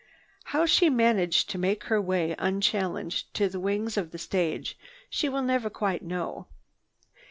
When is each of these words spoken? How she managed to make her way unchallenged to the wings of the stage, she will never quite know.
How 0.45 0.65
she 0.65 0.89
managed 0.89 1.47
to 1.51 1.59
make 1.59 1.83
her 1.83 2.01
way 2.01 2.33
unchallenged 2.39 3.31
to 3.35 3.47
the 3.47 3.59
wings 3.59 3.97
of 3.97 4.09
the 4.09 4.17
stage, 4.17 4.75
she 5.11 5.29
will 5.29 5.43
never 5.43 5.69
quite 5.69 6.01
know. 6.01 6.47